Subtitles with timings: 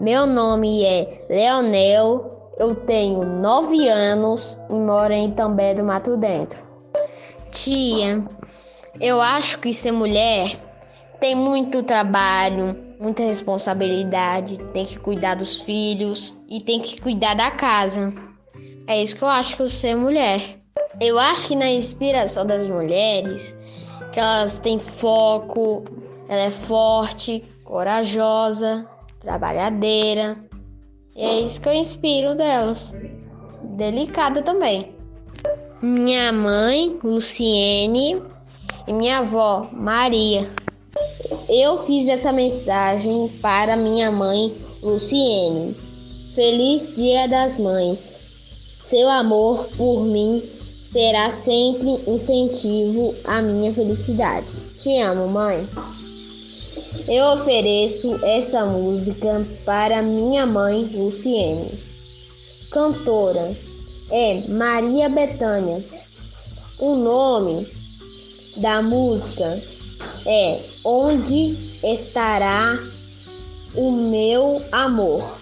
[0.00, 6.58] Meu nome é Leonel, eu tenho nove anos e moro em També do Mato Dentro.
[7.50, 8.24] Tia,
[8.98, 10.56] eu acho que ser mulher
[11.20, 17.50] tem muito trabalho, muita responsabilidade, tem que cuidar dos filhos e tem que cuidar da
[17.50, 18.10] casa.
[18.86, 20.62] É isso que eu acho que ser mulher.
[20.98, 23.54] Eu acho que na inspiração das mulheres,
[24.14, 25.84] que elas têm foco,
[26.26, 28.88] ela é forte, corajosa,
[29.20, 30.36] trabalhadeira.
[31.14, 32.94] E é isso que eu inspiro delas.
[33.76, 34.94] Delicada também.
[35.82, 38.22] Minha mãe, Luciene,
[38.86, 40.50] e minha avó, Maria.
[41.48, 45.76] Eu fiz essa mensagem para minha mãe, Luciene.
[46.34, 48.20] Feliz Dia das Mães.
[48.74, 50.42] Seu amor por mim
[50.82, 54.56] será sempre incentivo à minha felicidade.
[54.76, 55.68] Te amo, mãe.
[57.06, 61.78] Eu ofereço essa música para minha mãe, Luciene.
[62.70, 63.56] Cantora
[64.10, 65.84] é Maria Bethânia.
[66.78, 67.68] O nome
[68.56, 69.62] da música
[70.26, 72.78] é Onde Estará
[73.74, 75.39] o Meu Amor.